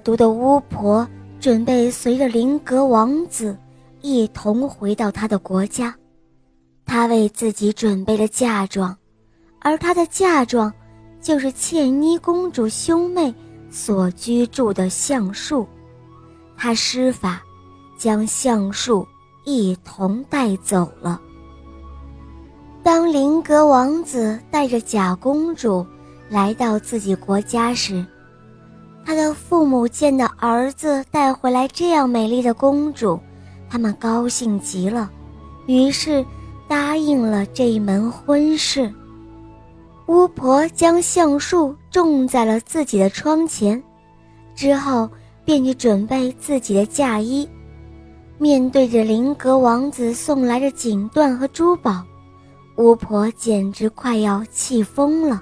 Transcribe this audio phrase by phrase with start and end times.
[0.00, 1.06] 毒的巫婆
[1.40, 3.56] 准备随着林格王子
[4.00, 5.94] 一同回到他的国家。
[6.84, 8.96] 她为自己准备了嫁妆，
[9.60, 10.72] 而她的嫁妆
[11.20, 13.34] 就是茜妮公主兄妹
[13.70, 15.66] 所居住的橡树。
[16.56, 17.42] 她施法，
[17.98, 19.06] 将橡树
[19.44, 21.20] 一同带走了。
[22.82, 25.84] 当林格王子带着假公主
[26.28, 28.06] 来到自己国家时，
[29.06, 33.16] 他的父母见到儿子带回来这样美丽的公主，
[33.70, 35.08] 他们高兴极了，
[35.66, 36.26] 于是
[36.66, 38.92] 答应了这一门婚事。
[40.08, 43.80] 巫婆将橡树种在了自己的窗前，
[44.56, 45.08] 之后
[45.44, 47.48] 便去准备自己的嫁衣。
[48.38, 52.02] 面对着林格王子送来的锦缎和珠宝，
[52.76, 55.40] 巫婆简直快要气疯了，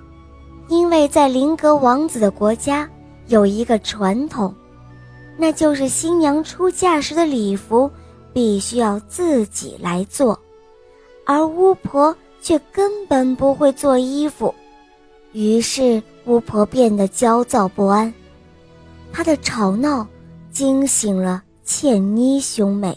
[0.69, 2.87] 因为在林格王子的国家。
[3.27, 4.55] 有一个传统，
[5.37, 7.91] 那就是新娘出嫁时的礼服
[8.33, 10.39] 必须要自己来做，
[11.25, 14.55] 而巫婆却根本不会做衣服。
[15.33, 18.13] 于是巫婆变得焦躁不安，
[19.13, 20.07] 她的吵闹
[20.51, 22.97] 惊醒了茜妮兄妹，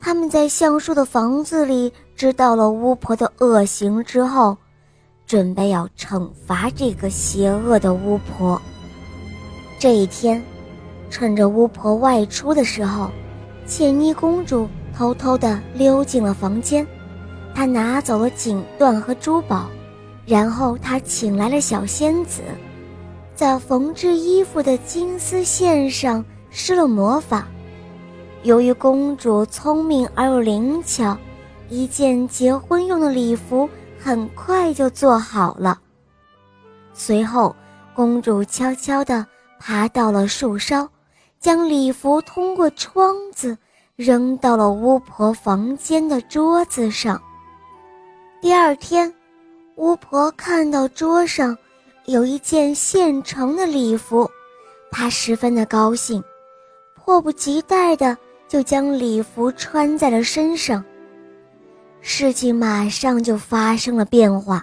[0.00, 4.56] 他们在橡树的房子里知道了巫婆的恶行之后，
[5.26, 8.60] 准备要惩罚这个邪恶的巫婆。
[9.78, 10.42] 这一天，
[11.10, 13.10] 趁着巫婆外出的时候，
[13.66, 16.86] 茜妮公主偷偷地溜进了房间。
[17.54, 19.66] 她拿走了锦缎和珠宝，
[20.26, 22.40] 然后她请来了小仙子，
[23.34, 27.46] 在缝制衣服的金丝线上施了魔法。
[28.42, 31.16] 由于公主聪明而又灵巧，
[31.68, 35.78] 一件结婚用的礼服很快就做好了。
[36.92, 37.54] 随后，
[37.94, 39.26] 公主悄悄地。
[39.66, 40.86] 爬到了树梢，
[41.40, 43.56] 将礼服通过窗子
[43.96, 47.18] 扔到了巫婆房间的桌子上。
[48.42, 49.10] 第二天，
[49.76, 51.56] 巫婆看到桌上
[52.04, 54.30] 有一件现成的礼服，
[54.90, 56.22] 她十分的高兴，
[56.94, 58.14] 迫不及待的
[58.46, 60.84] 就将礼服穿在了身上。
[62.02, 64.62] 事情马上就发生了变化，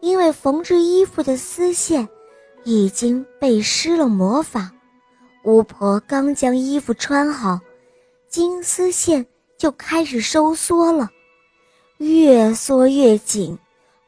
[0.00, 2.08] 因为缝制衣服的丝线。
[2.64, 4.70] 已经被施了魔法，
[5.44, 7.58] 巫婆刚将衣服穿好，
[8.28, 9.26] 金丝线
[9.56, 11.08] 就开始收缩了，
[11.98, 13.58] 越缩越紧，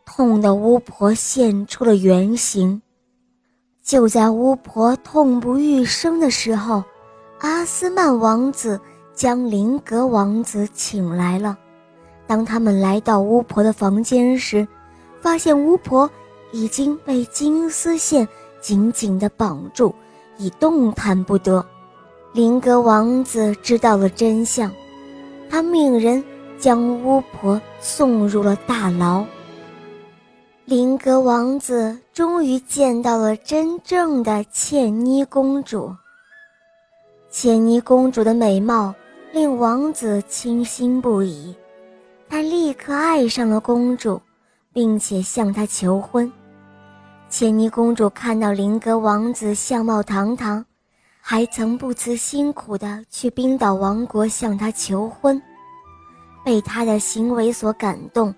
[0.05, 2.81] 痛得巫婆现出了原形。
[3.83, 6.84] 就在巫婆痛不欲生的时候，
[7.41, 8.81] 阿斯曼王子
[9.15, 11.59] 将林格王子请来了。
[12.27, 14.67] 当他们来到巫婆的房间时，
[15.21, 16.09] 发现巫婆
[16.53, 18.29] 已经被金丝线。
[18.62, 19.95] 紧紧地绑住，
[20.39, 21.62] 已动弹不得。
[22.33, 24.73] 林格王子知道了真相，
[25.50, 26.25] 他命人
[26.59, 29.22] 将巫婆送入了大牢。
[30.65, 35.95] 林格王子终于见到了真正的茜妮公主。
[37.31, 38.95] 茜妮公主的美貌
[39.33, 41.55] 令王子倾心不已，
[42.28, 44.21] 他立刻爱上了公主，
[44.72, 46.33] 并且向她求婚。
[47.32, 50.62] 茜妮公主看到林格王子相貌堂堂，
[51.19, 55.41] 还曾不辞辛苦地去冰岛王国向他求婚，
[56.44, 58.34] 被他的行为所感动，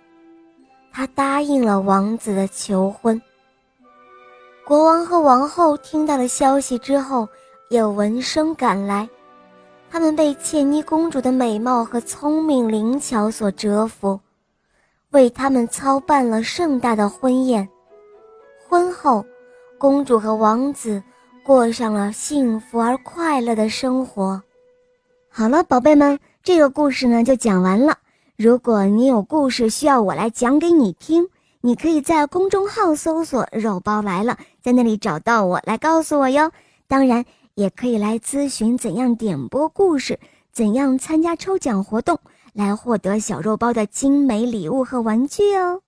[0.92, 3.20] 她答应了王子的求婚。
[4.64, 7.28] 国王和王后听到了消息之后，
[7.70, 9.08] 也闻声赶来，
[9.90, 14.20] 他们被茜妮公主的美貌和聪明灵巧所折服，
[15.10, 17.68] 为他们操办了盛大的婚宴。
[18.74, 19.24] 婚后，
[19.78, 21.00] 公主和王子
[21.44, 24.42] 过上了幸福而快乐的生活。
[25.28, 27.96] 好了，宝贝们，这个故事呢就讲完了。
[28.36, 31.28] 如果你有故事需要我来讲给你听，
[31.60, 36.50] 你可以在公众号搜索“肉包来了”，在那里找到我来告诉我哟。
[36.88, 37.24] 当然，
[37.54, 40.18] 也可以来咨询怎样点播故事，
[40.52, 42.18] 怎样参加抽奖活动，
[42.52, 45.80] 来获得小肉包的精美礼物和玩具哦。